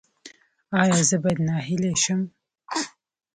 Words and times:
ایا 0.79 0.95
زه 1.09 1.15
باید 1.23 1.39
ناهیلي 1.47 1.91
شم؟ 2.03 2.21